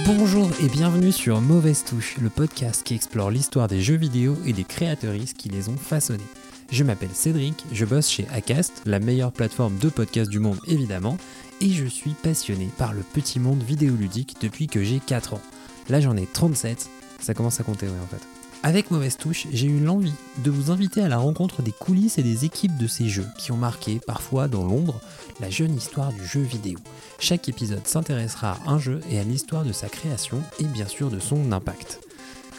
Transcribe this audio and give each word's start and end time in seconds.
Bonjour 0.00 0.50
et 0.60 0.68
bienvenue 0.68 1.12
sur 1.12 1.42
Mauvaise 1.42 1.84
Touche, 1.84 2.16
le 2.16 2.30
podcast 2.30 2.82
qui 2.82 2.94
explore 2.94 3.30
l'histoire 3.30 3.68
des 3.68 3.82
jeux 3.82 3.96
vidéo 3.96 4.36
et 4.46 4.54
des 4.54 4.64
créateuristes 4.64 5.36
qui 5.36 5.50
les 5.50 5.68
ont 5.68 5.76
façonnés. 5.76 6.24
Je 6.70 6.82
m'appelle 6.82 7.10
Cédric, 7.12 7.62
je 7.70 7.84
bosse 7.84 8.08
chez 8.08 8.26
Acast, 8.32 8.82
la 8.86 8.98
meilleure 8.98 9.32
plateforme 9.32 9.76
de 9.76 9.90
podcast 9.90 10.30
du 10.30 10.38
monde 10.38 10.58
évidemment, 10.66 11.18
et 11.60 11.68
je 11.68 11.84
suis 11.84 12.14
passionné 12.14 12.70
par 12.78 12.94
le 12.94 13.02
petit 13.02 13.38
monde 13.38 13.62
vidéoludique 13.62 14.36
depuis 14.40 14.66
que 14.66 14.82
j'ai 14.82 14.98
4 14.98 15.34
ans. 15.34 15.42
Là 15.90 16.00
j'en 16.00 16.16
ai 16.16 16.26
37, 16.26 16.88
ça 17.20 17.34
commence 17.34 17.60
à 17.60 17.64
compter 17.64 17.86
ouais 17.86 17.92
en 18.02 18.06
fait. 18.06 18.41
Avec 18.64 18.92
Mauvaise 18.92 19.16
Touche, 19.16 19.48
j'ai 19.52 19.66
eu 19.66 19.80
l'envie 19.80 20.14
de 20.38 20.50
vous 20.50 20.70
inviter 20.70 21.02
à 21.02 21.08
la 21.08 21.18
rencontre 21.18 21.62
des 21.62 21.72
coulisses 21.72 22.18
et 22.18 22.22
des 22.22 22.44
équipes 22.44 22.76
de 22.76 22.86
ces 22.86 23.08
jeux 23.08 23.26
qui 23.36 23.50
ont 23.50 23.56
marqué, 23.56 24.00
parfois 24.06 24.46
dans 24.46 24.64
l'ombre, 24.64 25.00
la 25.40 25.50
jeune 25.50 25.74
histoire 25.74 26.12
du 26.12 26.24
jeu 26.24 26.40
vidéo. 26.40 26.78
Chaque 27.18 27.48
épisode 27.48 27.86
s'intéressera 27.86 28.58
à 28.64 28.70
un 28.70 28.78
jeu 28.78 29.00
et 29.10 29.18
à 29.18 29.24
l'histoire 29.24 29.64
de 29.64 29.72
sa 29.72 29.88
création 29.88 30.40
et 30.60 30.64
bien 30.64 30.86
sûr 30.86 31.10
de 31.10 31.18
son 31.18 31.50
impact. 31.50 32.00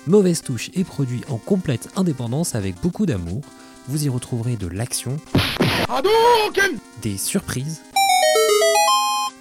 Mauvaise 0.06 0.42
Touche 0.42 0.72
est 0.76 0.84
produit 0.84 1.22
en 1.30 1.38
complète 1.38 1.90
indépendance 1.96 2.56
avec 2.56 2.76
beaucoup 2.82 3.06
d'amour. 3.06 3.42
Vous 3.88 4.06
y 4.06 4.10
retrouverez 4.10 4.58
de 4.58 4.68
l'action, 4.68 5.16
des 7.02 7.18
surprises, 7.18 7.82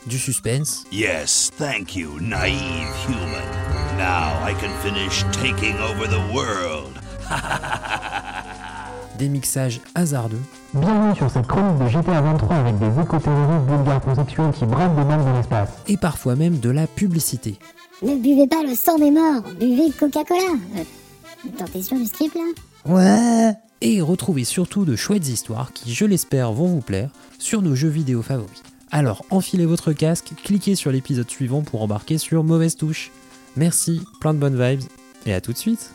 du 0.07 0.19
suspense, 0.19 0.85
Yes, 0.93 1.51
thank 1.59 1.97
you, 1.97 2.21
naive 2.21 2.89
human. 3.09 3.62
Now 4.03 4.45
I 4.45 4.53
can 4.55 4.71
finish 4.83 5.23
taking 5.31 5.77
over 5.79 6.09
the 6.09 6.19
world. 6.35 6.91
des 9.19 9.29
mixages 9.29 9.81
hasardeux, 9.95 10.41
Bienvenue 10.75 11.15
sur 11.15 11.31
cette 11.31 11.47
chronique 11.47 11.79
de 11.79 11.89
GTA 11.89 12.21
23 12.21 12.57
avec 12.57 12.79
des 12.81 13.01
éco-terroristes 13.01 13.69
vulgaires 13.71 14.01
conceptuels 14.01 14.51
qui 14.51 14.65
bravent 14.65 14.97
des 14.97 15.05
balles 15.05 15.25
dans 15.25 15.37
l'espace. 15.37 15.69
et 15.87 15.97
parfois 15.97 16.35
même 16.35 16.59
de 16.59 16.71
la 16.71 16.89
publicité. 16.89 17.61
Ne 18.03 18.17
buvez 18.17 18.49
pas 18.49 18.65
le 18.65 18.75
sang 18.75 18.99
des 18.99 19.13
morts, 19.13 19.43
buvez 19.61 19.93
Coca-Cola. 19.97 20.41
Euh, 20.79 21.65
T'es 21.73 21.83
sûr 21.83 21.97
du 21.97 22.07
script 22.07 22.35
là 22.35 22.43
Ouais 22.87 23.55
Et 23.83 24.01
retrouvez 24.01 24.43
surtout 24.43 24.85
de 24.85 24.97
chouettes 24.97 25.29
histoires 25.29 25.73
qui, 25.73 25.95
je 25.95 26.05
l'espère, 26.07 26.51
vont 26.51 26.67
vous 26.67 26.81
plaire 26.81 27.11
sur 27.39 27.63
nos 27.63 27.77
jeux 27.77 27.87
vidéo 27.89 28.21
favoris. 28.23 28.65
Alors 28.91 29.25
enfilez 29.31 29.67
votre 29.67 29.93
casque, 29.93 30.33
cliquez 30.43 30.75
sur 30.75 30.91
l'épisode 30.91 31.31
suivant 31.31 31.63
pour 31.63 31.83
embarquer 31.83 32.19
sur 32.19 32.43
Mauvaise 32.43 32.75
Touche. 32.75 33.13
Merci, 33.57 34.01
plein 34.21 34.35
de 34.35 34.39
bonnes 34.39 34.61
vibes, 34.61 34.83
et 35.27 35.35
à 35.35 35.41
tout 35.41 35.53
de 35.53 35.59
suite 35.59 35.93